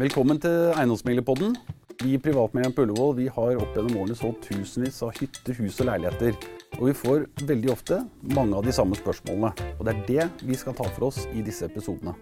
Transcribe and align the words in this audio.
Velkommen 0.00 0.38
til 0.40 0.70
Eiendomsmeglerpodden. 0.72 1.52
Vi 2.00 2.14
i 2.14 2.18
Privatmegleren 2.18 2.72
på 2.72 2.86
Ullevål 2.86 3.18
har 3.34 3.58
opp 3.60 3.74
gjennom 3.76 3.98
årene 4.00 4.14
solgt 4.16 4.46
tusenvis 4.48 5.02
av 5.04 5.10
hytter, 5.18 5.52
hus 5.60 5.76
og 5.82 5.90
leiligheter. 5.90 6.38
Og 6.78 6.86
vi 6.88 6.94
får 6.96 7.26
veldig 7.44 7.70
ofte 7.74 7.98
mange 8.32 8.56
av 8.56 8.64
de 8.64 8.72
samme 8.72 8.96
spørsmålene. 8.96 9.52
Og 9.76 9.84
det 9.84 9.92
er 9.92 10.00
det 10.08 10.48
vi 10.48 10.56
skal 10.56 10.78
ta 10.78 10.88
for 10.96 11.10
oss 11.10 11.26
i 11.36 11.44
disse 11.44 11.68
episodene. 11.68 12.16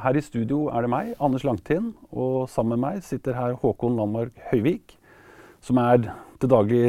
Her 0.00 0.16
i 0.16 0.24
studio 0.24 0.70
er 0.72 0.88
det 0.88 0.94
meg, 0.96 1.12
Anders 1.20 1.44
Langtind, 1.44 1.92
og 2.08 2.48
sammen 2.48 2.78
med 2.78 2.86
meg 2.86 3.04
sitter 3.04 3.36
her 3.36 3.60
Håkon 3.60 4.00
Landmark 4.00 4.32
Høyvik, 4.48 4.96
som 5.60 5.76
er 5.84 6.08
til 6.40 6.56
daglig 6.56 6.84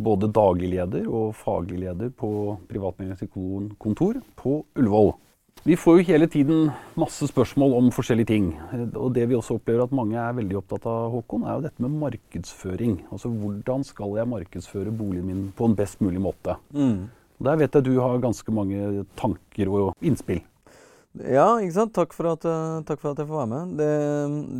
både 0.00 0.32
daglig 0.32 0.72
leder 0.72 1.04
og 1.04 1.34
faglig 1.36 1.84
leder 1.84 2.16
på 2.16 2.56
Privatmeglerens 2.72 3.76
kontor 3.76 4.24
på 4.40 4.62
Ullevål. 4.72 5.18
Vi 5.62 5.76
får 5.76 5.98
jo 5.98 6.04
hele 6.08 6.24
tiden 6.30 6.70
masse 6.96 7.26
spørsmål 7.28 7.74
om 7.76 7.88
forskjellige 7.92 8.30
ting. 8.30 8.46
Og 8.96 9.10
det 9.12 9.26
vi 9.28 9.36
også 9.36 9.58
opplever 9.58 9.84
at 9.84 9.92
mange 9.92 10.16
er 10.16 10.36
veldig 10.38 10.56
opptatt 10.62 10.86
av, 10.88 11.10
Håkon, 11.12 11.44
er 11.44 11.58
jo 11.58 11.64
dette 11.66 11.84
med 11.84 11.98
markedsføring. 12.00 12.94
Altså 13.12 13.28
hvordan 13.28 13.84
skal 13.84 14.16
jeg 14.16 14.30
markedsføre 14.30 14.94
boligen 14.96 15.26
min 15.28 15.42
på 15.56 15.68
en 15.68 15.76
best 15.76 16.00
mulig 16.00 16.22
måte? 16.24 16.56
Mm. 16.72 17.10
Der 17.44 17.60
vet 17.60 17.76
jeg 17.76 17.90
du 17.90 17.92
har 18.00 18.22
ganske 18.24 18.56
mange 18.56 19.04
tanker 19.20 19.68
og 19.68 19.92
innspill. 20.00 20.40
Ja, 21.20 21.58
ikke 21.58 21.76
sant. 21.76 21.92
Takk 21.92 22.16
for 22.16 22.32
at, 22.32 22.44
eh, 22.48 22.80
takk 22.88 23.00
for 23.02 23.12
at 23.12 23.20
jeg 23.20 23.28
får 23.28 23.42
være 23.42 23.52
med. 23.52 23.76
Det, 23.76 23.92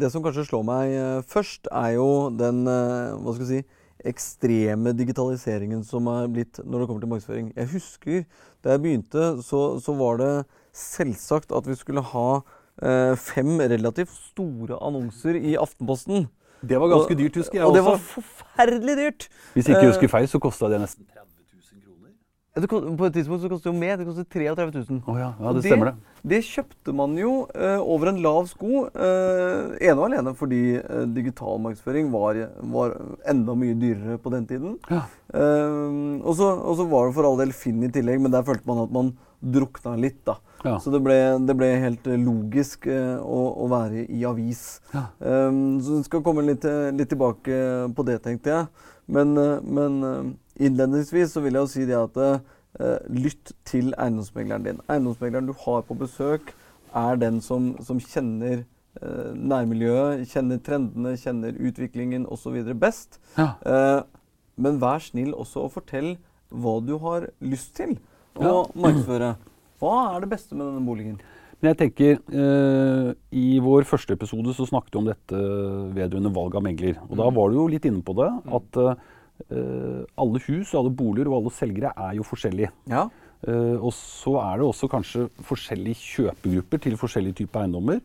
det, 0.03 0.13
som 0.13 0.23
kanskje 0.25 0.49
slår 0.51 0.65
meg 0.69 0.93
eh, 1.01 1.23
først, 1.33 1.71
er 1.73 1.95
jo 1.97 2.09
den 2.35 2.67
eh, 2.69 3.17
hva 3.17 3.37
skal 3.37 3.47
jeg 3.47 3.65
si, 3.65 3.80
ekstreme 4.09 4.93
digitaliseringen 4.97 5.83
som 5.87 6.09
er 6.13 6.29
blitt 6.33 6.61
når 6.65 6.83
det 6.83 6.89
kommer 6.89 7.05
til 7.05 7.13
markedsføring. 7.13 7.53
Jeg 7.57 7.71
husker 7.75 8.25
da 8.65 8.75
jeg 8.75 8.83
begynte, 8.85 9.29
så, 9.47 9.63
så 9.83 9.95
var 9.99 10.21
det 10.21 10.33
selvsagt 10.77 11.55
at 11.57 11.69
vi 11.69 11.77
skulle 11.79 12.05
ha 12.13 12.29
eh, 12.83 13.15
fem 13.21 13.57
relativt 13.61 14.13
store 14.31 14.79
annonser 14.81 15.39
i 15.41 15.57
Aftenposten. 15.61 16.29
Det 16.61 16.77
var 16.81 16.93
ganske 16.93 17.17
dyrt, 17.17 17.41
husker 17.41 17.59
jeg 17.59 17.65
også. 17.65 17.73
Og 17.73 17.77
det 17.79 17.85
var 17.87 17.99
forferdelig 18.05 18.97
dyrt. 18.99 19.29
Hvis 19.55 19.69
ikke 19.69 19.87
husker 19.87 20.13
feil, 20.13 20.29
så 20.29 20.41
kosta 20.43 20.69
det 20.73 20.83
nesten 20.83 21.07
30 21.09 21.25
000 21.25 21.30
Ja, 22.61 22.69
på 22.69 23.07
et 23.07 23.15
tidspunkt 23.15 23.43
så 23.43 23.51
kostet 23.51 23.69
det 23.69 23.73
jo 23.73 23.81
mer. 23.81 23.97
Det 23.99 24.07
kostet 24.09 24.29
33 24.33 24.67
000. 24.91 25.03
Oh, 25.07 25.19
ja. 25.19 25.31
ja, 25.39 25.53
det 25.57 25.63
stemmer 25.65 25.91
det. 25.91 26.11
Det 26.31 26.41
kjøpte 26.45 26.93
man 26.97 27.15
jo 27.17 27.31
uh, 27.49 27.81
over 27.81 28.11
en 28.11 28.21
lav 28.21 28.49
sko, 28.51 28.85
uh, 28.93 29.73
ene 29.81 29.97
og 29.97 30.05
alene 30.11 30.35
fordi 30.37 30.61
uh, 30.77 31.07
digital 31.09 31.63
markedsføring 31.65 32.11
var, 32.13 32.43
var, 32.75 32.95
enda 33.31 33.57
mye 33.57 33.79
dyrere 33.81 34.19
på 34.21 34.33
den 34.35 34.47
tiden. 34.51 34.77
Ja. 34.91 35.07
og 35.31 36.35
så 36.37 36.85
var 36.91 37.09
det 37.09 37.17
for 37.17 37.29
all 37.29 37.41
del 37.41 37.53
Finn 37.57 37.83
i 37.87 37.91
tillegg, 37.93 38.21
men 38.21 38.33
der 38.35 38.45
følte 38.45 38.69
man 38.69 38.85
at 38.85 38.93
man 38.95 39.13
drukna 39.41 39.95
litt. 39.97 40.21
da. 40.29 40.37
Ja. 40.65 40.77
Så 40.83 40.93
det 40.93 41.01
ble, 41.05 41.17
det 41.49 41.57
ble, 41.57 41.71
helt 41.81 42.09
logisk 42.21 42.85
å, 42.91 43.41
å, 43.65 43.69
være 43.71 44.05
i 44.13 44.25
avis. 44.29 44.83
Ja. 44.93 45.07
Um, 45.19 45.79
så 45.81 46.01
vi 46.01 46.09
skal 46.11 46.25
komme 46.27 46.45
litt, 46.45 46.67
litt, 46.93 47.09
tilbake 47.09 47.57
på 47.97 48.07
det, 48.09 48.21
tenkte 48.27 48.53
jeg. 48.53 48.89
Men, 49.11 49.33
men 49.65 50.35
innledningsvis 50.61 51.35
så 51.35 51.43
vil 51.45 51.57
jeg 51.57 51.67
jo 51.67 51.73
si 51.73 51.87
det 51.89 51.99
at 51.99 52.19
Eh, 52.79 52.99
lytt 53.11 53.51
til 53.67 53.91
eiendomsmegleren 53.99 54.63
din. 54.63 54.83
Eiendomsmegleren 54.87 55.49
du 55.49 55.55
har 55.65 55.83
på 55.89 55.97
besøk, 55.99 56.53
er 56.95 57.19
den 57.19 57.41
som, 57.43 57.73
som 57.83 57.99
kjenner 57.99 58.63
eh, 58.63 59.33
nærmiljøet, 59.35 60.23
kjenner 60.31 60.61
trendene, 60.63 61.17
kjenner 61.19 61.59
utviklingen 61.59 62.29
osv. 62.31 62.63
best. 62.79 63.19
Ja. 63.35 63.53
Eh, 63.67 63.99
men 64.61 64.79
vær 64.83 65.03
snill 65.03 65.35
også 65.35 65.67
og 65.67 65.75
fortell 65.81 66.15
hva 66.51 66.79
du 66.87 66.95
har 67.03 67.27
lyst 67.43 67.75
til 67.81 67.97
å 68.39 68.47
ja. 68.47 68.57
markedsføre. 68.87 69.35
Hva 69.83 69.95
er 70.15 70.23
det 70.23 70.33
beste 70.37 70.55
med 70.55 70.69
denne 70.69 70.87
boligen? 70.87 71.21
Men 71.61 71.73
jeg 71.73 71.81
tenker, 71.83 72.21
eh, 72.31 73.09
I 73.37 73.49
vår 73.61 73.83
første 73.89 74.15
episode 74.15 74.55
så 74.55 74.69
snakket 74.71 74.95
vi 74.95 75.03
om 75.03 75.11
dette 75.11 75.41
vedrørende 75.97 76.33
valg 76.39 76.55
av 76.55 76.65
megler. 76.65 77.03
Og 77.11 77.19
Da 77.19 77.27
mm. 77.27 77.41
var 77.43 77.51
du 77.51 77.59
jo 77.59 77.71
litt 77.75 77.91
inne 77.91 78.07
på 78.07 78.15
det. 78.23 78.31
at 78.47 78.79
eh, 78.79 79.09
alle 79.51 80.41
hus, 80.47 80.75
alle 80.77 80.93
boliger 80.93 81.31
og 81.31 81.41
alle 81.41 81.53
selgere 81.55 81.95
er 81.97 82.19
jo 82.19 82.27
forskjellige. 82.27 82.71
Ja. 82.91 83.09
Uh, 83.41 83.81
og 83.81 83.93
så 83.97 84.35
er 84.43 84.61
det 84.61 84.67
også 84.69 84.89
kanskje 84.93 85.29
forskjellige 85.49 85.97
kjøpegrupper 85.97 86.83
til 86.85 86.99
forskjellige 87.01 87.39
typer 87.41 87.63
eiendommer. 87.63 88.03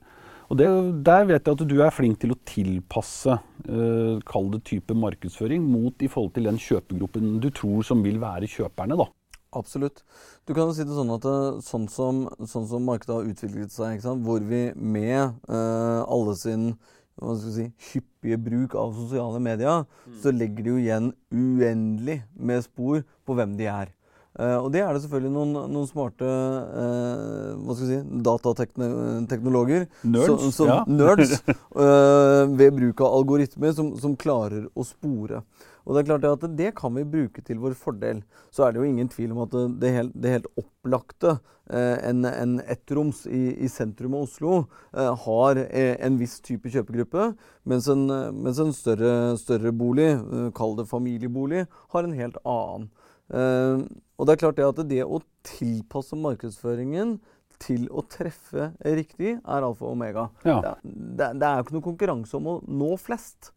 Og 0.47 0.59
det, 0.59 0.67
Der 1.03 1.25
vet 1.25 1.47
jeg 1.47 1.57
at 1.57 1.67
du 1.67 1.75
er 1.81 1.91
flink 1.91 2.21
til 2.21 2.31
å 2.31 2.39
tilpasse 2.47 3.35
uh, 3.35 4.15
kall 4.23 4.49
det 4.53 4.63
type 4.69 4.95
markedsføring 4.95 5.65
mot 5.65 6.05
i 6.05 6.07
forhold 6.11 6.35
til 6.37 6.47
den 6.47 6.59
kjøpegruppen 6.61 7.39
du 7.43 7.49
tror 7.51 7.83
som 7.83 8.03
vil 8.05 8.21
være 8.21 8.47
kjøperne. 8.47 8.95
da. 8.95 9.09
Absolutt. 9.55 10.03
Du 10.47 10.53
kan 10.53 10.69
jo 10.69 10.75
si 10.75 10.85
det 10.87 10.95
sånn 10.95 11.11
at 11.15 11.25
sånn 11.63 11.89
som, 11.91 12.25
sånn 12.43 12.67
som 12.67 12.87
markedet 12.87 13.15
har 13.15 13.27
utviklet 13.27 13.71
seg, 13.71 14.03
hvor 14.03 14.43
vi 14.43 14.67
med 14.75 15.31
alle 15.47 16.35
sin 16.35 16.73
hva 17.21 17.35
skal 17.39 17.53
si, 17.55 17.65
hyppige 17.93 18.39
bruk 18.43 18.75
av 18.79 18.95
sosiale 18.95 19.39
medier, 19.43 19.85
mm. 19.85 20.15
så 20.23 20.33
legger 20.35 20.65
de 20.65 20.73
jo 20.73 20.79
igjen 20.81 21.11
uendelig 21.31 22.21
med 22.35 22.65
spor 22.65 23.05
på 23.25 23.37
hvem 23.37 23.55
de 23.59 23.69
er. 23.71 23.93
Uh, 24.35 24.57
og 24.65 24.67
det 24.73 24.81
er 24.83 24.89
det 24.91 24.99
selvfølgelig 25.05 25.31
noen, 25.31 25.51
noen 25.71 25.87
smarte 25.87 26.27
uh, 26.27 27.53
hva 27.55 27.75
skal 27.77 27.87
jeg 27.87 28.01
si, 28.01 28.17
datateknologer 28.25 29.85
Nerds, 30.03 30.27
som, 30.27 30.51
som, 30.57 30.71
ja. 30.73 30.81
nerds 30.91 31.37
uh, 31.47 32.43
ved 32.59 32.75
bruk 32.75 32.99
av 33.05 33.15
algoritmer 33.21 33.71
som, 33.77 33.93
som 34.01 34.17
klarer 34.19 34.67
å 34.75 34.83
spore. 34.83 35.39
Og 35.85 35.93
Det 35.93 36.01
er 36.01 36.07
klart 36.09 36.25
at 36.25 36.45
det 36.57 36.71
kan 36.77 36.95
vi 36.97 37.05
bruke 37.05 37.43
til 37.45 37.59
vår 37.61 37.75
fordel. 37.77 38.23
Så 38.49 38.65
er 38.65 38.73
det 38.73 38.81
jo 38.81 38.87
ingen 38.89 39.09
tvil 39.11 39.35
om 39.35 39.43
at 39.45 39.53
det 39.81 39.93
helt, 39.93 40.15
det 40.17 40.33
helt 40.33 40.49
opplagte, 40.57 41.37
eh, 41.69 42.09
en, 42.09 42.25
en 42.25 42.57
ettroms 42.65 43.25
i, 43.29 43.43
i, 43.61 43.69
sentrum 43.69 44.17
av 44.17 44.25
Oslo, 44.25 44.57
eh, 44.97 45.13
har 45.25 45.61
eh, 45.67 45.93
en 46.05 46.17
viss 46.17 46.39
type 46.45 46.71
kjøpegruppe, 46.73 47.31
mens 47.69 47.89
en, 47.93 48.07
mens 48.33 48.61
en 48.61 48.73
større, 48.73 49.35
større, 49.41 49.73
bolig, 49.75 50.09
kall 50.57 50.77
det 50.79 50.89
familiebolig, 50.89 51.67
har 51.93 52.07
en 52.07 52.17
helt 52.17 52.41
annen. 52.43 52.89
Eh, 53.33 53.85
og 54.15 54.27
det 54.27 54.35
er 54.35 54.41
klart 54.41 54.59
det 54.59 54.67
at 54.67 54.83
det 54.89 55.01
å 55.05 55.21
tilpasse 55.45 56.17
markedsføringen 56.17 57.17
til 57.61 57.87
å 57.93 58.03
treffe 58.11 58.71
riktig, 58.83 59.37
er 59.39 59.63
alfa 59.63 59.87
og 59.87 59.95
omega. 59.95 60.27
Ja. 60.47 60.75
Det, 60.83 61.31
det, 61.39 61.47
er 61.47 61.59
jo 61.59 61.65
ikke 61.65 61.77
noe 61.77 61.89
konkurranse 61.89 62.37
om 62.37 62.49
å 62.51 62.55
nå 62.67 62.95
flest. 63.01 63.53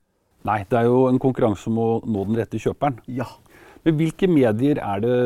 Nei, 0.46 0.62
det 0.70 0.78
er 0.78 0.86
jo 0.86 1.06
en 1.08 1.18
konkurranse 1.22 1.66
om 1.70 1.78
å 1.82 1.88
nå 2.06 2.26
den 2.28 2.38
rette 2.38 2.60
kjøperen. 2.62 3.00
Ja. 3.10 3.26
Men 3.84 3.96
hvilke 3.98 4.28
medier 4.30 4.78
er 4.82 5.02
det 5.02 5.16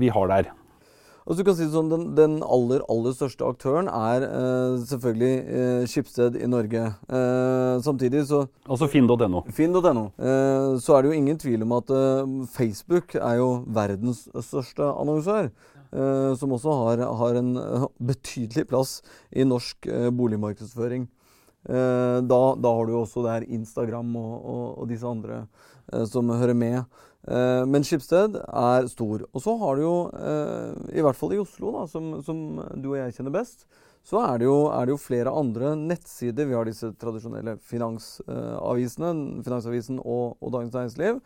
vi 0.00 0.12
har 0.12 0.30
der? 0.32 0.52
Altså, 1.26 1.42
du 1.42 1.46
kan 1.48 1.56
si 1.58 1.64
det 1.64 1.74
sånn, 1.74 1.88
den, 1.90 2.02
den 2.14 2.34
aller 2.46 2.84
aller 2.92 3.14
største 3.16 3.42
aktøren 3.48 3.88
er 3.90 4.22
eh, 4.28 4.76
selvfølgelig 4.86 5.30
eh, 5.58 5.86
Skipsted 5.90 6.36
i 6.38 6.46
Norge. 6.46 6.82
Eh, 7.10 7.72
samtidig 7.82 8.22
så 8.28 8.44
Altså 8.62 8.86
finn.no. 8.92 9.42
Finn.no. 9.56 10.04
Eh, 10.22 10.76
så 10.78 10.94
er 10.94 11.02
det 11.02 11.10
jo 11.10 11.16
ingen 11.18 11.40
tvil 11.42 11.66
om 11.66 11.74
at 11.80 11.90
eh, 11.90 12.30
Facebook 12.54 13.16
er 13.18 13.40
jo 13.40 13.48
verdens 13.66 14.28
største 14.38 14.86
annonsør. 14.86 15.50
Eh, 15.90 16.30
som 16.38 16.54
også 16.54 16.78
har, 16.84 17.02
har, 17.18 17.40
en 17.42 17.50
betydelig 17.98 18.68
plass 18.70 19.00
i 19.34 19.42
norsk 19.42 19.90
boligmarkedsføring. 20.14 21.08
Eh, 21.68 22.18
da, 22.22 22.40
da, 22.54 22.72
har 22.74 22.86
du 22.86 22.94
også 22.94 23.24
der 23.26 23.46
Instagram 23.50 24.14
og, 24.20 24.34
og, 24.38 24.66
og 24.82 24.90
disse 24.90 25.08
andre 25.08 25.42
eh, 25.92 26.04
som 26.08 26.30
hører 26.30 26.54
med. 26.58 26.84
Eh, 27.26 27.64
men 27.66 27.86
Skipsted 27.86 28.38
er 28.46 28.86
stor. 28.92 29.24
Og 29.32 29.42
så 29.42 29.56
har 29.62 29.78
du 29.78 29.82
jo, 29.86 29.96
i 30.94 31.02
hvert 31.02 31.18
fall 31.18 31.34
i 31.34 31.42
Oslo, 31.42 31.74
da, 31.80 31.88
som, 31.90 32.14
som, 32.26 32.46
du 32.78 32.92
og 32.92 33.00
jeg 33.00 33.18
kjenner 33.18 33.34
best, 33.34 33.66
så 34.06 34.20
er 34.22 34.38
det, 34.38 34.46
jo, 34.46 34.68
er 34.70 34.86
det 34.86 34.94
jo 34.94 35.02
flere 35.02 35.34
andre 35.34 35.74
nettsider. 35.80 36.46
Vi 36.46 36.54
har 36.54 36.68
disse 36.68 36.92
tradisjonelle 36.94 37.56
finansavisene, 37.58 39.42
Finansavisen 39.42 39.98
og, 39.98 40.36
og 40.38 40.54
Dagens 40.54 40.76
Næringsliv. 40.76 41.18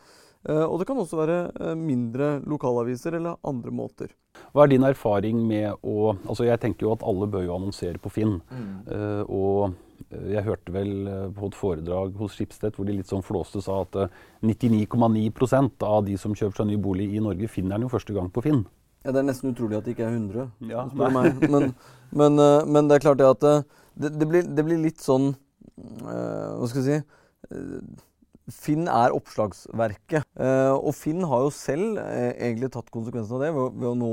Og 0.49 0.79
det 0.81 0.87
kan 0.89 0.97
også 0.97 1.19
være 1.19 1.75
mindre 1.77 2.31
lokalaviser 2.49 3.19
eller 3.19 3.37
andre 3.45 3.75
måter. 3.77 4.15
Hva 4.57 4.65
er 4.65 4.71
din 4.73 4.87
erfaring 4.89 5.43
med 5.45 5.85
å 5.85 6.15
altså 6.15 6.47
Jeg 6.49 6.63
tenker 6.63 6.87
jo 6.87 6.95
at 6.95 7.05
alle 7.05 7.29
bør 7.29 7.45
jo 7.45 7.59
annonsere 7.59 8.01
på 8.01 8.15
Finn. 8.15 8.39
Mm. 8.49 9.29
og 9.29 9.77
jeg 10.11 10.43
hørte 10.43 10.73
vel 10.75 10.91
eh, 11.07 11.27
på 11.35 11.51
et 11.51 11.57
foredrag 11.57 12.17
hos 12.19 12.35
Skipstedt 12.35 12.79
hvor 12.79 12.89
de 12.89 12.97
litt 12.97 13.11
sånn 13.11 13.25
flåste 13.27 13.63
sa 13.63 13.81
at 13.85 13.97
99,9 14.43 15.23
eh, 15.31 15.69
av 15.87 16.05
de 16.09 16.17
som 16.19 16.35
kjøper 16.35 16.63
seg 16.63 16.71
ny 16.71 16.79
bolig 16.83 17.07
i 17.15 17.23
Norge, 17.23 17.51
finner 17.51 17.77
den 17.77 17.87
jo 17.87 17.93
første 17.93 18.17
gang 18.17 18.31
på 18.33 18.43
Finn. 18.47 18.65
Ja, 19.05 19.15
Det 19.15 19.23
er 19.23 19.29
nesten 19.31 19.55
utrolig 19.55 19.79
at 19.79 19.87
det 19.87 19.95
ikke 19.95 20.09
er 20.09 20.17
100, 20.19 20.49
ja, 20.73 20.85
spør 20.91 21.15
meg. 21.15 21.47
Men, 21.53 21.73
men, 22.11 22.43
men, 22.67 22.91
det 22.91 22.99
er 22.99 23.05
klart 23.07 23.21
det 23.21 23.31
at 23.31 23.47
det, 23.95 24.13
det, 24.19 24.27
blir, 24.29 24.45
det 24.45 24.65
blir, 24.67 24.81
litt 24.83 25.01
sånn 25.03 25.31
Hva 25.79 26.67
skal 26.69 26.85
jeg 26.85 27.01
si 27.01 28.07
Finn 28.51 28.89
er 28.91 29.15
oppslagsverket. 29.15 30.27
og 30.75 30.91
Finn 30.99 31.23
har 31.31 31.45
jo 31.45 31.53
selv 31.55 32.01
egentlig 32.03 32.73
tatt 32.75 32.91
konsekvensen 32.91 33.37
av 33.37 33.45
det 33.45 33.51
ved, 33.55 33.85
å 33.87 33.93
nå 33.95 34.11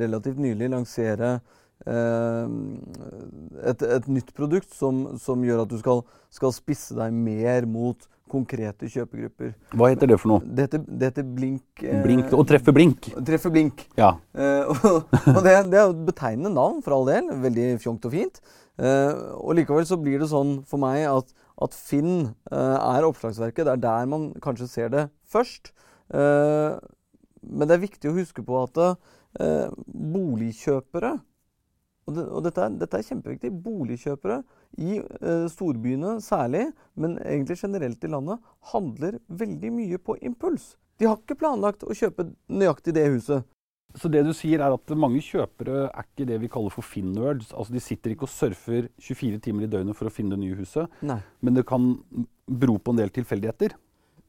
relativt 0.00 0.40
nylig 0.40 0.70
lansere 0.72 1.34
Eh, 1.36 1.63
et, 1.84 3.82
et, 3.82 4.06
nytt 4.08 4.30
produkt 4.36 4.70
som, 4.72 5.18
som 5.20 5.42
gjør 5.44 5.64
at 5.64 5.72
du 5.72 5.76
skal, 5.80 6.00
skal, 6.32 6.52
spisse 6.56 6.96
deg 6.96 7.12
mer 7.12 7.66
mot 7.68 8.06
konkrete 8.30 8.88
kjøpegrupper. 8.90 9.52
Hva 9.76 9.90
heter 9.92 10.10
det 10.10 10.18
for 10.20 10.32
noe? 10.32 10.42
Det 10.44 10.66
heter, 10.66 10.82
det 10.88 11.10
heter 11.10 11.26
Blink. 11.36 11.84
Eh, 11.84 12.00
blink 12.04 12.32
og 12.34 12.46
treffe 12.48 12.74
blink. 12.74 13.10
Treffe 13.26 13.52
blink. 13.52 13.84
Ja. 14.00 14.14
Eh, 14.32 14.70
og, 14.72 15.04
og 15.12 15.40
det, 15.44 15.54
det, 15.70 15.78
er 15.78 15.90
et 15.90 16.04
betegnende 16.08 16.54
navn, 16.56 16.80
for 16.84 16.96
all 16.96 17.08
del. 17.10 17.30
Veldig 17.44 17.68
fjongt 17.84 18.08
og 18.08 18.16
fint. 18.16 18.40
Eh, 18.80 19.12
og 19.38 19.54
likevel 19.58 19.86
så 19.86 20.00
blir 20.00 20.22
det 20.22 20.30
sånn 20.32 20.56
for 20.68 20.82
meg 20.82 21.04
at, 21.10 21.30
at 21.62 21.76
Finn 21.76 22.32
eh, 22.50 22.78
er 22.78 23.06
oppslagsverket. 23.06 23.68
Det 23.68 23.76
er 23.76 23.84
der 23.84 24.10
man 24.10 24.30
kanskje 24.44 24.70
ser 24.72 24.90
det 24.94 25.06
først. 25.30 25.74
Eh, 26.14 26.80
men 27.44 27.68
det 27.68 27.76
er 27.76 27.84
viktig 27.84 28.10
å 28.10 28.16
huske 28.16 28.44
på 28.46 28.64
at 28.64 28.82
eh, 28.82 29.68
boligkjøpere 29.84 31.18
og, 32.04 32.14
det, 32.16 32.24
og 32.28 32.44
dette, 32.44 32.60
er, 32.60 32.76
dette, 32.80 33.00
er, 33.00 33.06
kjempeviktig. 33.08 33.50
Boligkjøpere 33.64 34.42
i 34.82 34.98
eh, 35.00 35.46
storbyene 35.52 36.18
særlig, 36.24 36.66
men 37.00 37.16
egentlig 37.22 37.56
generelt 37.60 38.04
i 38.04 38.12
landet, 38.12 38.52
handler 38.74 39.18
veldig 39.28 39.72
mye 39.72 40.00
på 40.02 40.18
impuls. 40.22 40.74
De 41.00 41.08
har 41.08 41.18
ikke 41.18 41.38
planlagt 41.40 41.86
å 41.86 41.96
kjøpe 41.96 42.28
nøyaktig 42.52 42.94
det 42.96 43.08
huset. 43.16 43.48
Så 43.94 44.10
det 44.10 44.24
du 44.26 44.32
sier 44.34 44.62
er 44.62 44.74
at 44.74 44.92
mange 44.98 45.22
kjøpere 45.22 45.86
er 45.86 46.06
ikke 46.06 46.26
det 46.26 46.40
vi 46.42 46.50
kaller 46.50 46.72
for 46.74 46.86
Finn-nerds. 46.86 47.52
Altså 47.54 47.76
De 47.76 47.82
sitter 47.82 48.14
ikke 48.14 48.26
og 48.26 48.32
surfer 48.32 48.88
24 48.98 49.38
timer 49.44 49.66
i 49.66 49.70
døgnet 49.70 49.96
for 49.98 50.10
å 50.10 50.12
finne 50.14 50.34
det 50.34 50.42
nye 50.42 50.58
huset. 50.58 50.90
Nei. 51.06 51.20
Men 51.46 51.58
det 51.58 51.66
kan 51.68 51.92
bero 52.44 52.76
på 52.82 52.94
en 52.94 53.00
del 53.00 53.14
tilfeldigheter. 53.14 53.76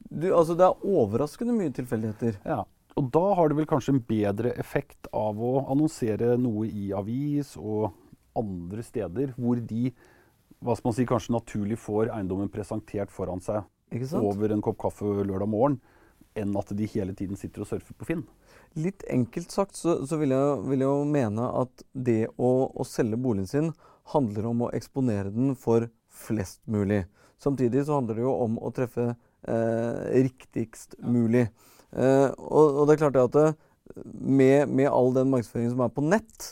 Du, 0.05 0.29
altså 0.29 0.53
Det 0.57 0.67
er 0.67 0.85
overraskende 0.85 1.57
mye 1.57 1.73
tilfeldigheter. 1.73 2.37
Ja. 2.45 2.61
Og 2.95 3.09
da 3.11 3.23
har 3.35 3.51
det 3.51 3.57
vel 3.57 3.67
kanskje 3.67 3.95
en 3.95 4.03
bedre 4.07 4.53
effekt 4.61 5.09
av 5.11 5.39
å 5.43 5.65
annonsere 5.67 6.37
noe 6.39 6.69
i 6.69 6.91
avis 6.95 7.55
og 7.59 7.89
andre 8.39 8.83
steder 8.83 9.33
hvor 9.35 9.59
de 9.59 9.89
hva 10.63 10.75
skal 10.77 10.89
man 10.89 10.95
si, 10.97 11.05
kanskje 11.07 11.35
naturlig 11.35 11.77
får 11.77 12.09
eiendommen 12.15 12.49
presentert 12.49 13.11
foran 13.13 13.43
seg 13.43 13.65
over 14.17 14.51
en 14.51 14.63
kopp 14.65 14.79
kaffe 14.81 15.05
lørdag 15.27 15.49
morgen, 15.51 15.75
enn 16.35 16.55
at 16.57 16.71
de 16.75 16.87
hele 16.89 17.13
tiden 17.15 17.37
sitter 17.39 17.63
og 17.63 17.69
surfer 17.69 17.95
på 17.95 18.07
Finn. 18.07 18.23
Litt 18.79 19.05
enkelt 19.11 19.53
sagt 19.53 19.77
så, 19.77 19.99
så 20.07 20.17
vil, 20.19 20.33
jeg, 20.35 20.55
vil, 20.65 20.81
jeg, 20.81 20.89
jo 20.89 21.05
mene 21.07 21.45
at 21.61 21.85
det 21.93 22.25
å, 22.35 22.49
å, 22.71 22.87
selge 22.87 23.19
boligen 23.21 23.51
sin 23.51 23.69
handler 24.15 24.49
om 24.49 24.65
å 24.65 24.71
eksponere 24.75 25.31
den 25.35 25.53
for 25.59 25.87
flest 26.11 26.63
mulig. 26.71 27.03
Samtidig 27.43 27.85
så 27.85 27.99
handler 27.99 28.19
det 28.19 28.25
jo 28.25 28.33
om 28.47 28.57
å 28.57 28.71
treffe 28.75 29.11
eh, 29.11 30.01
riktigst 30.25 30.97
mulig. 31.03 31.45
Eh, 31.45 31.74
og, 31.95 32.65
og, 32.65 32.81
det 32.87 32.95
er 32.95 33.01
klart 33.05 33.19
at 33.21 33.35
det, 33.37 33.47
med, 34.03 34.67
med, 34.67 34.89
all 34.89 35.13
den 35.15 35.31
markedsføringen 35.31 35.75
som 35.75 35.85
er 35.85 35.93
på 35.95 36.03
nett, 36.03 36.49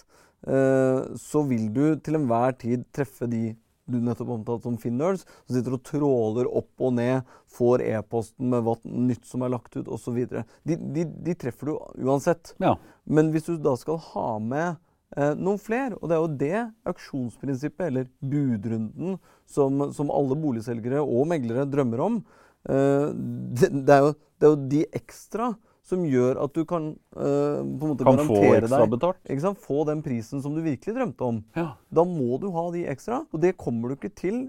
eh, 0.48 1.02
så 1.20 1.44
vil 1.50 1.68
du 1.74 1.84
til 2.04 2.20
enhver 2.20 2.56
tid 2.62 2.88
treffe 2.96 3.28
de 3.32 3.52
du 3.84 3.98
nettopp 4.00 4.30
omtalte 4.38 4.64
som 4.64 4.78
Finnerds, 4.80 5.26
som 5.44 5.58
sitter 5.58 5.76
og 5.76 5.84
tråler 5.88 6.48
opp 6.48 6.84
og 6.88 6.94
ned, 6.96 7.34
får 7.52 7.84
e-posten 7.84 8.48
med 8.54 8.64
hva 8.66 8.78
nytt 8.88 9.28
som 9.28 9.44
er 9.44 9.52
lagt 9.52 9.76
ut 9.76 9.90
osv. 9.92 10.22
De, 10.24 10.78
de, 10.78 11.04
de 11.04 11.36
treffer 11.40 11.74
du 11.74 12.06
uansett. 12.08 12.54
Ja. 12.64 12.78
Men 13.04 13.34
hvis 13.34 13.50
du 13.50 13.58
da 13.60 13.76
skal 13.80 14.00
ha 14.14 14.28
med 14.40 14.78
eh, 15.18 15.34
noen 15.36 15.60
flere, 15.62 15.98
og 16.00 16.08
det 16.08 16.16
er 16.16 16.24
jo 16.24 16.38
det 16.46 16.62
auksjonsprinsippet, 16.94 17.90
eller 17.90 18.08
budrunden, 18.22 19.18
som, 19.52 19.90
som 19.96 20.14
alle 20.16 20.40
boligselgere 20.40 21.04
og 21.04 21.28
meglere 21.34 21.68
drømmer 21.68 22.08
om, 22.08 22.22
eh, 22.24 22.43
det, 22.64 23.70
det, 23.74 23.92
er 23.92 24.06
jo, 24.06 24.12
det 24.40 24.48
er 24.48 24.52
jo 24.54 24.60
de 24.72 24.82
ekstra 24.96 25.54
som 25.84 26.04
gjør 26.08 26.40
at 26.46 26.56
du 26.56 26.64
kan 26.68 26.92
uh, 27.18 27.60
på 27.60 27.84
en 27.84 27.92
måte 27.92 28.06
kan 28.06 28.16
garantere 28.16 28.70
deg? 28.70 29.48
Få 29.60 29.84
den 29.90 30.04
prisen 30.06 30.44
som 30.44 30.56
du 30.56 30.62
virkelig 30.64 30.96
drømte 30.96 31.28
om. 31.28 31.42
Ja. 31.58 31.74
Da 31.92 32.06
må 32.08 32.40
du 32.42 32.50
ha 32.56 32.68
de 32.76 32.86
ekstra. 32.92 33.24
Og 33.32 33.44
det 33.44 33.58
kommer 33.60 33.92
du 33.92 33.98
ikke 33.98 34.14
til, 34.16 34.46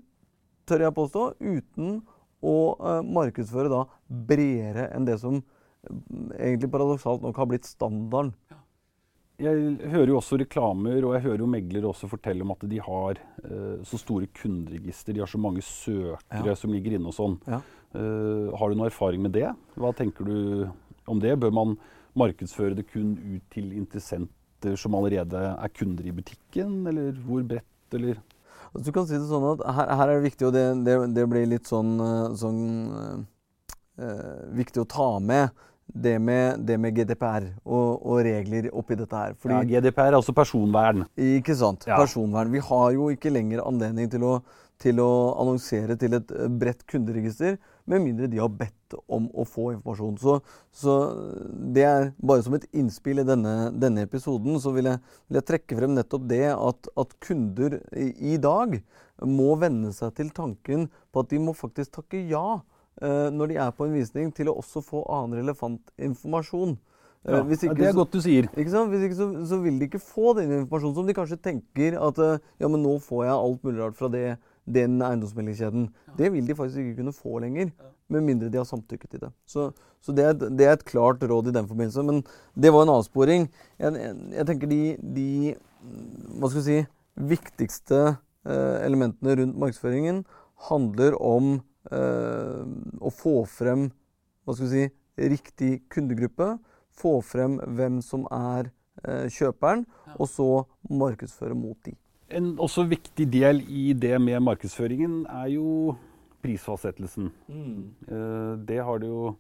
tør 0.69 0.87
jeg 0.87 0.97
påstå, 0.97 1.25
uten 1.43 1.99
å 2.45 2.57
uh, 2.79 3.01
markedsføre 3.03 3.73
da 3.73 3.83
bredere 4.29 4.91
enn 4.95 5.09
det 5.09 5.19
som 5.23 5.43
egentlig 6.39 6.71
paradoksalt 6.73 7.25
nok 7.25 7.37
har 7.41 7.49
blitt 7.51 7.67
standarden. 7.69 8.33
Ja. 8.53 8.61
Jeg 9.43 9.91
hører 9.91 10.13
jo 10.13 10.19
også 10.21 10.39
reklamer, 10.39 11.01
og 11.03 11.17
jeg 11.17 11.25
hører 11.25 11.41
jo 11.43 11.49
meglere 11.51 11.89
også 11.91 12.07
fortelle 12.07 12.45
om 12.45 12.53
at 12.55 12.61
de 12.71 12.79
har 12.79 13.19
så 13.83 13.99
store 13.99 14.29
kunderegister. 14.31 15.11
De 15.11 15.25
har 15.25 15.31
så 15.31 15.41
mange 15.43 15.65
søkere 15.67 16.53
ja. 16.53 16.55
som 16.55 16.71
ligger 16.71 16.95
inne 16.95 17.11
og 17.11 17.17
sånn. 17.17 17.35
har 17.43 18.71
du 18.71 18.79
noe 18.79 18.87
erfaring 18.93 19.25
med 19.27 19.35
det? 19.35 19.49
Hva 19.75 19.91
tenker 19.99 20.29
du 20.29 20.37
om 21.11 21.19
det? 21.19 21.35
Bør 21.43 21.51
man 21.51 21.75
markedsføre 22.19 22.79
det 22.79 22.87
kun 22.93 23.17
ut 23.19 23.45
til 23.53 23.73
interessenter 23.75 24.79
som 24.81 24.95
allerede 24.97 25.41
er 25.53 25.75
kunder 25.75 26.07
i 26.07 26.15
butikken, 26.15 26.85
eller 26.89 27.19
hvor 27.27 27.43
bredt, 27.47 27.99
eller? 27.99 28.21
Altså, 28.73 28.87
du 28.89 28.95
kan 28.95 29.07
si 29.09 29.19
det 29.19 29.29
sånn 29.29 29.47
at 29.53 29.65
her, 29.77 29.93
her 29.99 30.09
er 30.09 30.19
det 30.19 30.29
viktig, 30.31 30.49
og 30.49 30.55
det, 30.57 30.65
det, 30.87 30.97
det 31.15 31.27
blir 31.31 31.47
litt 31.51 31.71
sånn, 31.71 31.93
eh, 32.03 32.35
sånn 32.39 32.63
øh, 34.01 34.41
viktig 34.59 34.83
å 34.83 34.91
ta 34.91 35.11
med 35.23 35.65
det 35.87 36.19
med, 36.19 36.65
det 36.67 36.79
med 36.81 36.97
GDPR 36.97 37.47
og, 37.65 38.01
og, 38.01 38.19
regler 38.25 38.71
oppi 38.73 38.97
dette 38.99 39.21
her. 39.21 39.37
Fordi, 39.39 39.75
ja, 39.75 39.81
GDPR 39.81 40.11
er 40.11 40.19
altså 40.19 40.35
personvern. 40.37 41.05
Ikke 41.17 41.57
sant. 41.59 41.87
Ja. 41.89 41.99
Personvern. 42.01 42.53
Vi 42.53 42.63
har 42.65 42.91
jo 42.97 43.11
ikke 43.13 43.33
lenger 43.33 43.65
anledning 43.67 44.09
til 44.13 44.25
å, 44.27 44.39
til 44.81 45.01
å 45.05 45.11
annonsere 45.43 45.99
til 46.01 46.17
et 46.19 46.35
bredt 46.61 46.87
kunderegister 46.91 47.59
med 47.91 48.01
mindre 48.01 48.29
de 48.33 48.41
har 48.41 48.49
bedt 48.49 48.97
om 49.13 49.27
å 49.37 49.45
få 49.49 49.71
informasjon. 49.75 50.17
Så, 50.21 50.39
så 50.73 50.97
det 51.75 51.87
er 51.87 52.11
bare 52.17 52.45
som 52.47 52.57
et 52.57 52.67
innspill 52.73 53.21
i 53.21 53.29
denne, 53.29 53.71
denne 53.77 54.07
episoden, 54.09 54.57
så 54.63 54.73
vil 54.75 54.89
jeg, 54.91 55.03
vil 55.29 55.41
jeg, 55.41 55.49
trekke 55.53 55.79
frem 55.81 55.97
nettopp 55.97 56.29
det 56.31 56.47
at, 56.55 56.93
at 57.01 57.17
kunder 57.25 57.79
i, 57.93 58.11
i, 58.35 58.37
dag 58.41 58.79
må 59.29 59.53
venne 59.61 59.93
seg 59.95 60.15
til 60.17 60.33
tanken 60.35 60.89
på 61.13 61.23
at 61.23 61.31
de 61.31 61.43
må 61.43 61.55
faktisk 61.57 62.01
takke 62.01 62.25
ja 62.31 62.47
eh, 62.57 62.74
når 63.03 63.51
de 63.51 63.57
er 63.59 63.73
på 63.75 63.89
en 63.89 63.95
visning, 63.97 64.29
til 64.35 64.49
å 64.51 64.59
også 64.61 64.83
få 64.85 65.01
annen 65.11 65.41
relevant 65.41 65.89
informasjon. 65.99 66.77
Eh, 67.25 67.33
ja, 67.33 67.41
ikke, 67.41 67.77
det 67.79 67.87
er 67.89 67.97
godt 67.97 68.13
du 68.13 68.21
sier. 68.21 68.49
Ikke 68.53 68.83
Hvis 68.91 69.07
ikke 69.07 69.17
så, 69.17 69.29
så, 69.49 69.59
vil 69.65 69.79
de 69.81 69.89
ikke 69.89 70.01
få 70.03 70.35
den 70.37 70.51
informasjonen 70.61 70.97
som 70.99 71.07
de 71.09 71.17
kanskje 71.17 71.41
tenker 71.41 71.97
at 71.97 72.21
eh, 72.21 72.43
ja, 72.61 72.69
men 72.69 72.85
nå 72.85 72.99
får 73.01 73.25
jeg 73.25 73.37
alt 73.37 73.65
mulig 73.65 73.81
rart 73.81 73.97
fra 73.97 74.11
det 74.13 74.27
den 74.65 75.01
eiendomsmeldingskjeden. 75.05 75.89
Ja. 76.09 76.15
Det 76.19 76.31
vil 76.33 76.47
de 76.49 76.57
faktisk 76.57 76.81
ikke 76.81 76.99
kunne 77.01 77.17
få 77.17 77.41
lenger, 77.45 77.73
ja. 77.73 77.91
med 78.13 78.25
mindre 78.29 78.49
de 78.53 78.61
har 78.61 78.69
samtykket 78.69 79.11
til 79.13 79.25
det. 79.25 79.33
Så, 79.49 79.71
så 80.05 80.13
det, 80.17 80.25
er, 80.25 80.37
det, 80.45 80.67
er, 80.67 80.77
et 80.77 80.87
klart 80.89 81.25
råd 81.25 81.49
i 81.49 81.57
den 81.57 81.69
forbindelse. 81.69 82.05
Men 82.05 82.23
det 82.57 82.73
var 82.73 82.85
en 82.85 82.95
avsporing. 82.95 83.49
Jeg, 83.81 83.97
jeg, 84.01 84.17
jeg 84.39 84.49
tenker 84.51 84.73
de, 84.73 84.81
de, 85.17 85.29
hva 86.37 86.49
skal 86.49 86.61
vi 86.61 86.65
si, 86.69 86.79
viktigste 87.35 88.01
eh, 88.05 88.79
elementene 88.85 89.37
rundt 89.41 89.61
markedsføringen 89.65 90.25
handler 90.69 91.17
om 91.21 91.55
eh, 91.57 91.69
å 91.91 93.11
få 93.13 93.35
frem 93.51 93.89
hva 94.45 94.55
skal 94.55 94.69
vi 94.69 94.73
si, 94.73 94.87
riktig 95.35 95.73
kundegruppe. 95.93 96.55
Få 96.95 97.19
frem 97.27 97.59
hvem 97.77 98.01
som 98.05 98.27
er 98.31 98.71
eh, 99.03 99.27
kjøperen, 99.33 99.85
og 100.15 100.29
så 100.31 100.49
markedsføre 100.91 101.57
mot 101.59 101.79
de. 101.87 101.97
En 102.35 102.55
også 102.63 102.87
viktig 102.89 103.27
del 103.33 103.63
i 103.69 103.93
det 103.99 104.15
med 104.23 104.43
markedsføringen 104.47 105.25
er 105.29 105.49
jo 105.57 105.97
prisfastsettelsen. 106.45 107.33
Mm. 107.49 107.81
Eh, 108.07 108.53
det 108.69 108.79
har 108.85 109.03
det 109.03 109.11
jo 109.11 109.35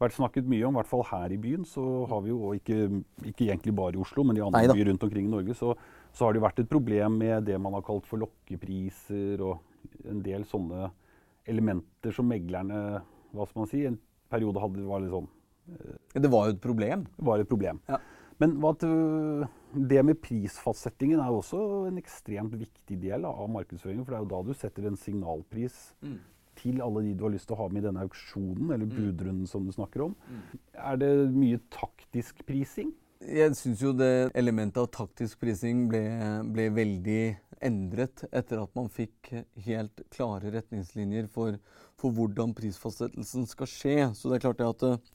vært 0.00 0.16
snakket 0.16 0.48
mye 0.50 0.64
om, 0.66 0.74
i 0.74 0.80
hvert 0.80 0.90
fall 0.90 1.04
her 1.10 1.34
i 1.34 1.40
byen. 1.40 1.66
Så 1.68 1.82
har 2.10 2.24
vi 2.24 2.32
jo, 2.32 2.54
ikke, 2.56 2.88
ikke 3.26 3.50
egentlig 3.50 3.76
bare 3.76 3.98
i 3.98 4.02
Oslo, 4.02 4.24
men 4.26 4.40
i 4.40 4.44
andre 4.44 4.64
Neida. 4.64 4.76
byer 4.78 4.92
rundt 4.92 5.06
omkring 5.06 5.28
i 5.28 5.34
Norge, 5.36 5.56
så, 5.58 5.74
så, 6.10 6.24
har 6.24 6.32
det 6.32 6.40
jo 6.40 6.48
vært 6.48 6.64
et 6.64 6.72
problem 6.72 7.20
med 7.20 7.48
det 7.50 7.60
man 7.60 7.76
har 7.76 7.84
kalt 7.86 8.08
for 8.08 8.22
lokkepriser 8.24 9.44
og 9.44 10.08
en 10.08 10.24
del 10.24 10.46
sånne 10.48 10.88
elementer 11.50 12.14
som 12.14 12.28
meglerne 12.28 12.80
hva 13.34 13.46
skal 13.48 13.64
man 13.64 13.70
si, 13.70 13.84
en 13.88 13.98
periode 14.30 14.62
hadde 14.62 14.84
var 14.86 15.02
litt 15.02 15.14
sånn 15.14 15.30
eh, 15.74 16.20
Det 16.22 16.30
var 16.32 16.48
jo 16.48 16.56
et 16.56 16.62
problem? 16.62 17.06
Det 17.16 17.26
var 17.28 17.42
et 17.42 17.50
problem. 17.50 17.80
Ja. 17.90 18.00
Men 18.42 18.56
det 19.88 20.02
med 20.02 20.20
prisfastsettingen 20.22 21.20
er 21.22 21.30
jo 21.30 21.40
også 21.40 21.60
en 21.88 21.98
ekstremt 22.00 22.54
viktig 22.58 22.98
del 23.02 23.26
av 23.28 23.46
markedsføringen. 23.52 24.04
For 24.04 24.14
det 24.14 24.18
er 24.18 24.24
jo 24.24 24.32
da 24.32 24.40
du 24.48 24.54
setter 24.58 24.88
en 24.88 24.98
signalpris 24.98 25.76
mm. 26.02 26.18
til 26.58 26.82
alle 26.82 27.04
de 27.06 27.14
du 27.14 27.24
har 27.28 27.34
lyst 27.34 27.46
til 27.50 27.56
å 27.56 27.62
ha 27.62 27.68
med 27.70 27.84
i 27.84 27.86
denne 27.86 28.02
auksjonen, 28.02 28.74
eller 28.74 28.90
mm. 28.90 28.96
budrunden 28.98 29.46
som 29.50 29.66
du 29.66 29.72
snakker 29.74 30.08
om. 30.08 30.18
Mm. 30.26 30.60
Er 30.90 31.00
det 31.00 31.12
mye 31.34 31.62
taktisk 31.74 32.42
prising? 32.48 32.90
Jeg 33.24 33.54
syns 33.56 33.80
jo 33.80 33.94
det 33.96 34.30
elementet 34.36 34.82
av 34.82 34.90
taktisk 34.92 35.38
prising 35.40 35.86
ble, 35.88 36.02
ble, 36.52 36.66
veldig 36.74 37.20
endret 37.64 38.26
etter 38.30 38.62
at 38.62 38.72
man 38.76 38.90
fikk 38.92 39.32
helt 39.66 40.04
klare 40.14 40.52
retningslinjer 40.54 41.28
for, 41.32 41.58
for 42.00 42.14
hvordan 42.14 42.54
prisfastsettelsen 42.56 43.48
skal 43.50 43.70
skje. 43.70 43.98
Så 44.14 44.30
det 44.30 44.38
er 44.38 44.46
klart 44.48 44.62
det 44.62 44.70
at 44.70 45.12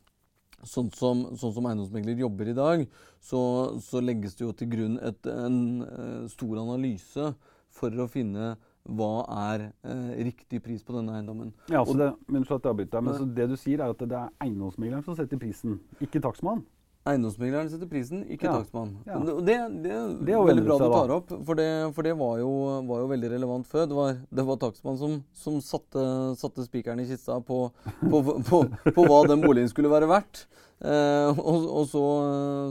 Sånn 0.68 0.90
som, 0.92 1.22
sånn 1.40 1.54
som 1.56 1.68
eiendomsmegler 1.70 2.20
jobber 2.20 2.50
i 2.52 2.56
dag, 2.58 2.82
så, 3.24 3.40
så, 3.80 4.02
legges 4.04 4.34
det 4.36 4.44
jo 4.44 4.50
til 4.60 4.68
grunn 4.74 4.98
et, 5.08 5.30
en 5.32 5.86
uh, 5.86 6.26
stor 6.28 6.60
analyse 6.60 7.30
for 7.72 7.96
å 7.96 8.10
finne 8.12 8.58
hva 8.90 9.14
er 9.54 9.64
eh, 9.86 10.12
riktig 10.26 10.62
pris 10.66 10.82
på 10.84 10.96
denne 10.96 11.14
eiendommen. 11.20 11.52
Ja, 11.70 11.84
altså 11.84 11.94
det, 12.00 12.08
men, 12.26 12.46
det, 12.48 13.02
men 13.06 13.18
så 13.20 13.28
det 13.38 13.46
du 13.52 13.56
sier, 13.60 13.84
er 13.84 13.94
at 13.94 14.02
det 14.02 14.18
er 14.18 14.32
eiendomsmegleren 14.42 15.06
som 15.06 15.18
setter 15.20 15.38
prisen, 15.42 15.78
ikke 16.02 16.22
takstmannen? 16.24 16.64
Eiendomsmegleren 17.08 17.70
setter 17.72 17.88
prisen, 17.90 18.26
ikke 18.28 18.44
Ja. 18.50 18.58
takstmann. 18.60 18.98
Ja. 19.08 19.18
Og 19.22 19.46
Det, 19.46 19.56
det, 19.84 19.94
Det 20.26 20.34
er 20.34 20.38
jo 20.38 20.44
veldig 20.46 20.66
bra 20.66 20.78
du 20.78 20.88
tar 20.92 21.12
opp, 21.16 21.30
for 21.48 21.56
det, 21.56 21.94
for 21.96 22.04
det 22.04 22.16
var, 22.20 22.38
jo, 22.40 22.52
var 22.86 23.00
jo 23.06 23.08
veldig 23.08 23.30
relevant 23.32 23.68
før. 23.68 23.88
Det 23.88 23.96
var, 23.96 24.18
det 24.30 24.46
var 24.46 24.58
takstmann 24.58 24.98
som, 25.00 25.24
som 25.34 25.62
satte, 25.64 26.04
satte 26.38 26.66
spikeren 26.68 27.00
i 27.00 27.08
kista 27.08 27.40
på, 27.40 27.72
på, 28.04 28.24
på, 28.50 28.64
på 28.94 29.06
hva 29.08 29.22
den 29.32 29.42
boligen 29.42 29.70
skulle 29.72 29.90
være 29.90 30.10
verdt. 30.12 30.44
Eh, 30.80 31.40
og 31.40 31.66
og 31.76 31.88
så, 31.92 32.02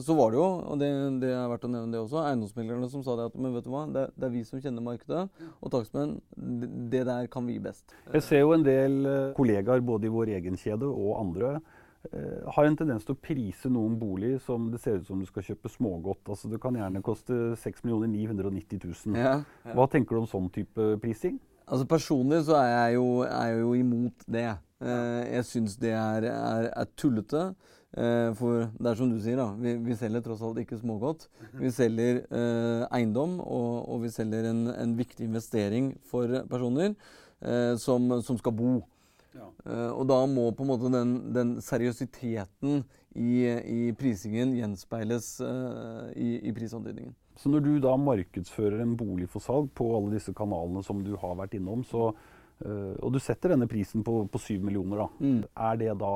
så 0.01 0.15
var 0.17 0.31
det 0.33 0.39
jo, 0.39 0.47
og 0.73 0.79
det, 0.81 0.87
det 1.21 1.29
er 1.37 1.49
verdt 1.51 1.67
å 1.69 1.73
nevne 1.73 1.93
det 1.93 1.99
også, 2.01 2.23
eiendomsmeglerne 2.25 2.89
som 2.89 3.03
sa 3.05 3.17
det 3.19 3.27
at 3.29 3.35
men 3.37 3.53
vet 3.53 3.67
du 3.67 3.69
hva, 3.75 3.83
det, 3.93 4.07
det 4.17 4.29
er 4.31 4.33
vi 4.33 4.45
som 4.49 4.63
kjenner 4.65 4.81
markedet, 4.81 5.27
og 5.61 5.73
takstmenn, 5.75 6.15
det, 6.33 6.71
det 6.95 7.03
der 7.09 7.29
kan 7.29 7.45
vi 7.49 7.59
best. 7.61 7.85
Jeg 8.15 8.25
ser 8.25 8.41
jo 8.47 8.55
en 8.57 8.65
del 8.65 8.97
eh, 9.05 9.27
kollegaer 9.37 9.85
både 9.85 10.09
i 10.09 10.15
vår 10.15 10.33
egen 10.39 10.57
kjede 10.57 10.89
og 10.89 11.19
andre 11.21 11.59
har 12.55 12.65
en 12.65 12.77
tendens 12.79 13.05
til 13.05 13.17
å 13.17 13.21
prise 13.21 13.69
noen 13.73 13.97
bolig 13.99 14.37
som 14.45 14.69
det 14.73 14.79
ser 14.81 15.01
ut 15.01 15.09
som 15.09 15.19
du 15.19 15.27
skal 15.27 15.45
kjøpe 15.45 15.71
smågodt. 15.73 16.29
Altså 16.31 16.49
Det 16.49 16.61
kan 16.63 16.77
gjerne 16.79 17.03
koste 17.05 17.57
6 17.59 17.83
990 17.85 18.79
000. 18.85 19.19
Ja, 19.19 19.41
ja. 19.67 19.75
Hva 19.75 19.89
tenker 19.91 20.15
du 20.15 20.23
om 20.23 20.31
sånn 20.31 20.47
type 20.55 20.93
prising? 21.03 21.41
Altså 21.69 21.89
Personlig 21.91 22.45
så 22.47 22.57
er 22.61 22.71
jeg 22.71 22.95
jo, 22.97 23.09
er 23.27 23.51
jeg 23.51 23.61
jo 23.61 23.73
imot 23.77 24.29
det. 24.31 24.47
Eh, 24.79 25.25
jeg 25.35 25.49
syns 25.51 25.75
det 25.83 25.93
er, 25.93 26.29
er, 26.31 26.71
er 26.71 26.89
tullete. 26.97 27.51
Eh, 27.97 28.31
for 28.37 28.67
det 28.77 28.91
er 28.91 28.99
som 28.99 29.09
du 29.11 29.17
sier, 29.23 29.39
da. 29.41 29.49
Vi, 29.57 29.75
vi 29.85 29.97
selger 29.97 30.25
tross 30.25 30.43
alt 30.45 30.61
ikke 30.63 30.79
smågodt. 30.81 31.27
Vi 31.57 31.71
selger 31.73 32.23
eh, 32.25 32.85
eiendom, 32.99 33.39
og, 33.41 33.89
og 33.89 34.05
vi 34.05 34.13
selger 34.13 34.51
en, 34.51 34.67
en 34.75 34.95
viktig 34.99 35.25
investering 35.29 35.95
for 36.11 36.43
personer 36.51 36.93
eh, 36.93 37.75
som, 37.81 38.11
som 38.25 38.41
skal 38.41 38.57
bo. 38.57 38.79
Eh, 39.67 39.91
og 39.93 40.07
da 40.09 40.19
må 40.27 40.49
på 40.57 40.65
en 40.65 40.71
måte 40.73 40.91
den, 40.93 41.13
den 41.33 41.57
seriøsiteten 41.65 42.85
i, 43.15 43.47
i 43.47 43.93
prisingen 43.99 44.55
gjenspeiles 44.57 45.41
eh, 45.41 46.13
i, 46.17 46.31
i 46.49 46.53
prisantydningen. 46.57 47.15
Så 47.39 47.51
når 47.53 47.63
du 47.63 47.73
da 47.81 47.95
markedsfører 47.97 48.81
en 48.83 48.97
bolig 48.99 49.29
for 49.31 49.41
salg 49.45 49.71
på 49.79 49.87
alle 49.97 50.17
disse 50.17 50.35
kanalene 50.35 50.83
som 50.85 51.05
du 51.07 51.15
har 51.17 51.37
vært 51.39 51.55
innom, 51.55 51.85
så, 51.87 52.09
eh, 52.65 52.97
og 52.99 53.13
du 53.15 53.21
setter 53.23 53.55
denne 53.55 53.69
prisen 53.71 54.03
på, 54.07 54.25
på 54.33 54.39
7 54.43 54.59
millioner, 54.61 55.05
da, 55.05 55.09
Mm. 55.21 55.41
er 55.57 55.77
det 55.85 55.99
da 55.99 56.13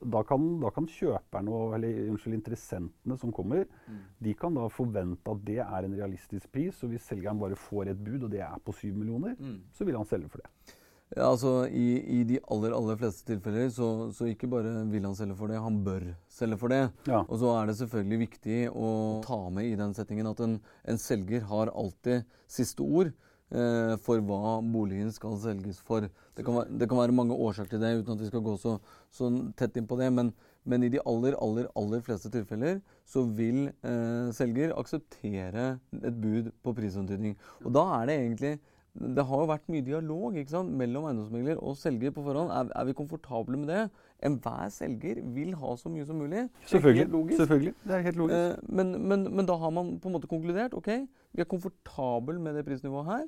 da 0.00 0.22
kan, 0.24 0.40
da 0.62 0.70
kan 0.72 0.86
kjøperne, 0.88 1.50
og- 1.52 1.74
eller 1.76 2.06
unnskyld, 2.08 2.32
interessentene 2.32 3.18
som 3.20 3.30
kommer, 3.30 3.66
Mm. 3.86 3.98
de 4.22 4.32
kan 4.32 4.54
da 4.54 4.66
forvente 4.72 5.28
at 5.30 5.44
det 5.44 5.58
er 5.58 5.84
en 5.84 5.92
realistisk 5.94 6.50
pris. 6.50 6.82
Og 6.82 6.88
hvis 6.88 7.02
selgeren 7.04 7.38
bare 7.38 7.54
får 7.54 7.90
et 7.90 8.02
bud, 8.02 8.22
og 8.24 8.30
det 8.30 8.40
er 8.40 8.56
på 8.64 8.72
7 8.72 8.94
millioner, 8.94 9.36
Mm. 9.38 9.60
så 9.76 9.84
vil 9.84 9.96
han 9.96 10.06
selge 10.06 10.30
for 10.30 10.38
det. 10.38 10.74
Ja, 11.16 11.26
altså 11.26 11.64
i, 11.66 11.86
I 12.06 12.20
de 12.28 12.36
aller 12.54 12.74
aller 12.76 12.98
fleste 13.00 13.24
tilfeller 13.26 13.70
så, 13.74 13.86
så 14.14 14.28
ikke 14.30 14.46
bare 14.50 14.76
vil 14.92 15.08
han 15.08 15.16
selge 15.18 15.34
for 15.40 15.50
det, 15.50 15.58
han 15.58 15.80
bør 15.86 16.04
selge 16.30 16.58
for 16.60 16.70
det. 16.70 16.84
Ja. 17.10 17.24
Og 17.24 17.40
så 17.42 17.50
er 17.56 17.66
det 17.66 17.78
selvfølgelig 17.80 18.20
viktig 18.20 18.60
å 18.70 18.90
ta 19.24 19.40
med 19.50 19.72
i 19.72 19.74
den 19.80 19.96
settingen 19.96 20.30
at 20.30 20.42
en, 20.46 20.60
en 20.86 21.02
selger 21.02 21.42
har 21.50 21.72
alltid 21.74 22.22
siste 22.50 22.86
ord 22.86 23.10
eh, 23.10 23.96
for 24.04 24.22
hva 24.22 24.60
boligen 24.62 25.10
skal 25.14 25.34
selges 25.42 25.82
for. 25.82 26.06
Det 26.38 26.46
kan, 26.46 26.60
være, 26.60 26.78
det 26.78 26.90
kan 26.92 27.02
være 27.02 27.18
mange 27.18 27.34
årsaker 27.34 27.74
til 27.74 27.82
det, 27.82 27.94
uten 28.04 28.14
at 28.14 28.22
vi 28.22 28.30
skal 28.30 28.46
gå 28.46 28.54
så, 28.62 28.78
så 29.10 29.34
tett 29.58 29.82
inn 29.82 29.90
på 29.90 29.98
det. 29.98 30.12
Men, 30.14 30.30
men 30.62 30.86
i 30.86 30.94
de 30.94 31.02
aller, 31.10 31.34
aller, 31.42 31.66
aller 31.74 32.06
fleste 32.06 32.30
tilfeller 32.30 32.78
så 33.10 33.26
vil 33.26 33.64
eh, 33.66 34.30
selger 34.36 34.78
akseptere 34.78 35.72
et 35.98 36.22
bud 36.22 36.54
på 36.62 36.78
prisantydning. 36.78 37.34
Og 37.66 37.74
da 37.74 37.88
er 37.98 38.06
det 38.06 38.20
egentlig 38.22 38.58
det 38.98 39.22
har 39.22 39.42
jo 39.42 39.46
vært 39.46 39.68
mye 39.70 39.84
dialog 39.86 40.36
ikke 40.40 40.50
sant, 40.50 40.72
mellom 40.74 41.04
eiendomsmegler 41.06 41.60
og 41.62 41.76
selger 41.78 42.10
på 42.14 42.24
forhånd. 42.26 42.50
Er, 42.50 42.72
er 42.74 42.88
vi 42.88 42.94
komfortable 42.98 43.60
med 43.60 43.70
det? 43.70 43.84
Enhver 44.26 44.72
selger 44.74 45.20
vil 45.36 45.54
ha 45.60 45.76
så 45.78 45.92
mye 45.92 46.06
som 46.08 46.18
mulig. 46.18 46.42
Det 46.42 46.42
er 46.42 46.50
helt 46.50 46.72
Selvfølgelig. 46.72 47.12
logisk. 47.14 47.54
Det 47.86 47.94
er 47.96 48.04
helt 48.08 48.20
logisk. 48.20 48.58
Eh, 48.58 48.74
men, 48.80 48.92
men, 49.12 49.24
men 49.38 49.48
da 49.48 49.56
har 49.62 49.72
man 49.76 49.94
på 50.02 50.10
en 50.10 50.16
måte 50.18 50.30
konkludert. 50.30 50.74
Ok, 50.76 50.90
vi 51.06 51.44
er 51.44 51.48
komfortable 51.48 52.42
med 52.42 52.58
det 52.58 52.66
prisnivået 52.66 53.12
her. 53.12 53.24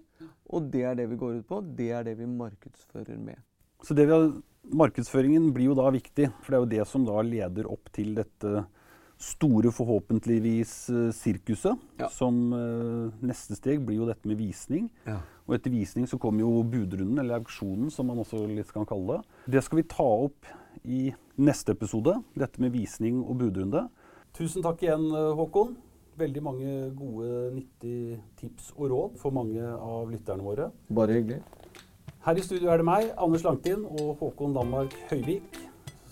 Og 0.51 0.69
det 0.75 0.85
er 0.91 0.99
det 0.99 1.09
vi 1.13 1.21
går 1.23 1.39
ut 1.39 1.49
på. 1.49 1.63
Det 1.79 1.91
er 1.95 2.11
det 2.11 2.19
vi 2.19 2.27
markedsfører 2.27 3.23
med. 3.23 3.39
Så 3.87 3.95
det 3.99 4.09
vi 4.11 4.15
har, 4.15 4.29
markedsføringen 4.83 5.51
blir 5.55 5.71
jo 5.71 5.79
da 5.79 5.89
viktig, 5.95 6.29
for 6.43 6.51
det 6.51 6.59
er 6.59 6.65
jo 6.67 6.73
det 6.75 6.91
som 6.91 7.07
da 7.07 7.23
leder 7.27 7.71
opp 7.71 7.91
til 7.95 8.17
dette 8.19 8.67
store, 9.23 9.71
forhåpentligvis, 9.73 10.91
eh, 10.91 11.11
sirkuset. 11.15 11.79
Ja. 11.99 12.09
Som 12.11 12.53
eh, 12.53 13.27
neste 13.27 13.57
steg 13.59 13.85
blir 13.87 14.01
jo 14.01 14.09
dette 14.09 14.27
med 14.29 14.41
visning. 14.41 14.89
Ja. 15.07 15.21
Og 15.47 15.57
etter 15.57 15.73
visning 15.75 16.09
så 16.11 16.19
kommer 16.23 16.43
jo 16.45 16.63
budrunden, 16.67 17.19
eller 17.19 17.39
auksjonen, 17.39 17.91
som 17.91 18.11
man 18.11 18.23
også 18.23 18.45
litt 18.51 18.73
kan 18.75 18.87
kalle 18.89 19.21
det. 19.21 19.55
Det 19.57 19.63
skal 19.65 19.83
vi 19.83 19.87
ta 19.91 20.09
opp 20.27 20.51
i 20.83 21.13
neste 21.39 21.77
episode, 21.77 22.17
dette 22.39 22.63
med 22.63 22.75
visning 22.75 23.23
og 23.23 23.39
budrunde. 23.45 23.87
Tusen 24.35 24.65
takk 24.65 24.83
igjen, 24.83 25.07
eh, 25.15 25.33
Håkon. 25.39 25.77
Veldig 26.19 26.43
mange 26.45 26.71
gode, 26.93 27.55
nyttige 27.55 28.19
tips 28.37 28.73
og 28.77 28.91
råd 28.91 29.19
for 29.19 29.33
mange 29.33 29.63
av 29.65 30.11
lytterne 30.11 30.45
våre. 30.45 30.71
Bare 30.93 31.17
hyggelig. 31.17 31.41
Her 32.23 32.39
i 32.39 32.45
studio 32.45 32.69
er 32.71 32.77
det 32.77 32.85
meg, 32.87 33.15
Anders 33.17 33.43
Langtin 33.43 33.87
og 33.87 34.19
Håkon 34.21 34.53
Danmark 34.55 34.93
Høyvik, 35.11 35.57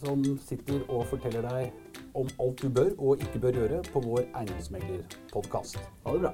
som 0.01 0.25
sitter 0.41 0.81
og 0.89 1.05
forteller 1.07 1.45
deg 1.47 1.90
om 2.15 2.29
alt 2.41 2.63
du 2.63 2.69
bør 2.69 2.91
og 2.99 3.25
ikke 3.25 3.43
bør 3.43 3.59
gjøre 3.61 3.83
på 3.93 4.03
vår 4.05 4.27
eiendomsmeglerpodkast. 4.29 5.81
Ha 6.07 6.17
det 6.17 6.21
bra. 6.27 6.33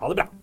Ha 0.00 0.12
det 0.12 0.20
bra! 0.22 0.37